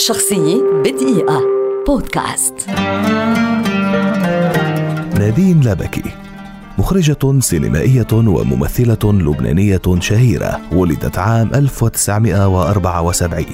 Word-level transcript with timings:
شخصية 0.00 0.62
بدقيقة. 0.84 1.42
بودكاست. 1.86 2.54
نادين 5.18 5.60
لبكي 5.64 6.02
مخرجة 6.78 7.40
سينمائية 7.40 8.06
وممثلة 8.12 8.98
لبنانية 9.04 9.82
شهيرة 9.98 10.60
ولدت 10.72 11.18
عام 11.18 11.50
1974 11.54 13.44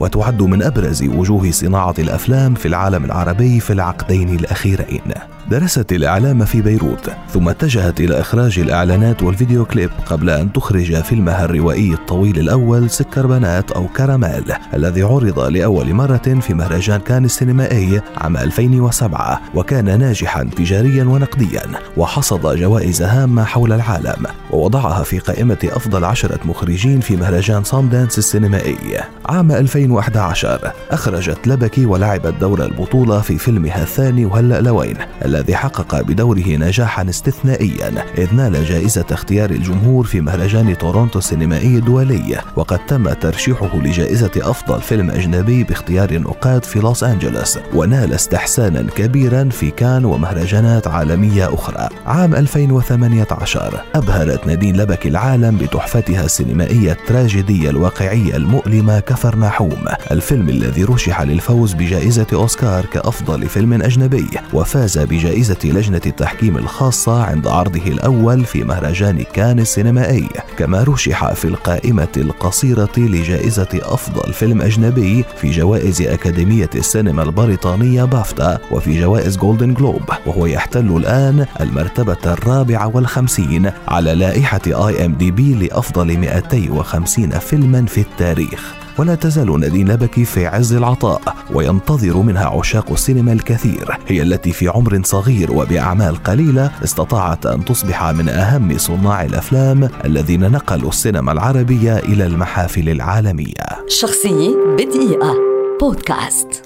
وتعد 0.00 0.42
من 0.42 0.62
أبرز 0.62 1.02
وجوه 1.02 1.50
صناعة 1.50 1.94
الأفلام 1.98 2.54
في 2.54 2.68
العالم 2.68 3.04
العربي 3.04 3.60
في 3.60 3.72
العقدين 3.72 4.28
الأخيرين. 4.28 5.35
درست 5.50 5.92
الإعلام 5.92 6.44
في 6.44 6.62
بيروت 6.62 7.10
ثم 7.32 7.48
اتجهت 7.48 8.00
إلى 8.00 8.20
إخراج 8.20 8.58
الإعلانات 8.58 9.22
والفيديو 9.22 9.64
كليب 9.64 9.90
قبل 10.06 10.30
أن 10.30 10.52
تخرج 10.52 11.02
فيلمها 11.02 11.44
الروائي 11.44 11.92
الطويل 11.92 12.38
الأول 12.38 12.90
سكر 12.90 13.26
بنات 13.26 13.72
أو 13.72 13.88
كراميل 13.88 14.52
الذي 14.74 15.02
عرض 15.02 15.40
لأول 15.40 15.94
مرة 15.94 16.40
في 16.40 16.54
مهرجان 16.54 17.00
كان 17.00 17.24
السينمائي 17.24 18.00
عام 18.16 18.36
2007 18.36 19.40
وكان 19.54 19.98
ناجحا 19.98 20.44
تجاريا 20.56 21.04
ونقديا 21.04 21.62
وحصد 21.96 22.56
جوائز 22.56 23.02
هامة 23.02 23.44
حول 23.44 23.72
العالم 23.72 24.26
ووضعها 24.50 25.02
في 25.02 25.18
قائمة 25.18 25.58
أفضل 25.64 26.04
عشرة 26.04 26.40
مخرجين 26.44 27.00
في 27.00 27.16
مهرجان 27.16 27.64
ساندانس 27.64 28.18
السينمائي. 28.18 29.00
عام 29.26 29.52
2011 29.52 30.72
أخرجت 30.90 31.48
لبكي 31.48 31.86
ولعبت 31.86 32.34
دور 32.40 32.64
البطولة 32.64 33.20
في 33.20 33.38
فيلمها 33.38 33.82
الثاني 33.82 34.24
وهلأ 34.24 34.60
لوين 34.60 34.96
الذي 35.36 35.56
حقق 35.56 36.00
بدوره 36.00 36.48
نجاحا 36.48 37.08
استثنائيا 37.08 38.04
إذ 38.18 38.34
نال 38.34 38.64
جائزة 38.64 39.04
اختيار 39.10 39.50
الجمهور 39.50 40.04
في 40.04 40.20
مهرجان 40.20 40.78
تورونتو 40.78 41.18
السينمائي 41.18 41.78
الدولي 41.78 42.40
وقد 42.56 42.86
تم 42.86 43.12
ترشيحه 43.12 43.76
لجائزة 43.76 44.30
أفضل 44.36 44.80
فيلم 44.80 45.10
أجنبي 45.10 45.64
باختيار 45.64 46.10
النقاد 46.10 46.64
في 46.64 46.78
لوس 46.78 47.04
أنجلوس 47.04 47.58
ونال 47.74 48.12
استحسانا 48.12 48.82
كبيرا 48.96 49.48
في 49.48 49.70
كان 49.70 50.04
ومهرجانات 50.04 50.86
عالمية 50.86 51.54
أخرى. 51.54 51.88
عام 52.06 52.34
2018 52.34 53.80
أبهرت 53.94 54.46
نادين 54.46 54.76
لبك 54.76 55.06
العالم 55.06 55.56
بتحفتها 55.56 56.24
السينمائية 56.24 56.92
التراجيدية 56.92 57.70
الواقعية 57.70 58.36
المؤلمة 58.36 59.00
كفرناحوم 59.00 59.84
الفيلم 60.10 60.48
الذي 60.48 60.84
رشح 60.84 61.22
للفوز 61.22 61.72
بجائزة 61.72 62.26
أوسكار 62.32 62.86
كأفضل 62.86 63.48
فيلم 63.48 63.72
أجنبي 63.82 64.26
وفاز 64.52 64.98
بجائزة 64.98 65.25
جائزة 65.26 65.58
لجنة 65.64 66.00
التحكيم 66.06 66.56
الخاصة 66.56 67.22
عند 67.24 67.46
عرضه 67.46 67.86
الأول 67.86 68.44
في 68.44 68.64
مهرجان 68.64 69.24
كان 69.32 69.58
السينمائي. 69.58 70.28
كما 70.58 70.82
رشح 70.82 71.32
في 71.32 71.44
القائمة 71.44 72.08
القصيرة 72.16 72.90
لجائزة 72.96 73.68
أفضل 73.82 74.32
فيلم 74.32 74.62
أجنبي 74.62 75.24
في 75.36 75.50
جوائز 75.50 76.02
أكاديمية 76.02 76.70
السينما 76.74 77.22
البريطانية 77.22 78.04
بافتا 78.04 78.58
وفي 78.70 79.00
جوائز 79.00 79.36
جولدن 79.36 79.74
جلوب 79.74 80.02
وهو 80.26 80.46
يحتل 80.46 80.96
الآن 80.96 81.46
المرتبة 81.60 82.16
الرابعة 82.32 82.96
والخمسين 82.96 83.70
على 83.88 84.14
لائحة 84.14 84.60
IMDb 84.66 85.54
لأفضل 85.54 86.18
250 86.18 87.30
فيلما 87.30 87.86
في 87.86 88.00
التاريخ. 88.00 88.85
ولا 88.98 89.14
تزال 89.14 89.60
نادين 89.60 89.88
لبكي 89.88 90.24
في 90.24 90.46
عز 90.46 90.72
العطاء 90.72 91.36
وينتظر 91.52 92.16
منها 92.16 92.46
عشاق 92.46 92.90
السينما 92.90 93.32
الكثير. 93.32 93.98
هي 94.06 94.22
التي 94.22 94.52
في 94.52 94.68
عمر 94.68 95.00
صغير 95.04 95.52
وبأعمال 95.52 96.22
قليلة 96.22 96.70
استطاعت 96.84 97.46
أن 97.46 97.64
تصبح 97.64 98.04
من 98.04 98.28
أهم 98.28 98.78
صناع 98.78 99.24
الأفلام 99.24 99.88
الذين 100.04 100.50
نقلوا 100.50 100.88
السينما 100.88 101.32
العربية 101.32 101.98
إلى 101.98 102.26
المحافل 102.26 102.88
العالمية. 102.88 103.86
شخصية 103.88 104.56
بدقيقة. 104.78 105.34
بودكاست. 105.80 106.65